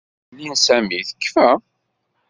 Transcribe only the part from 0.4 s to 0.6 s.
n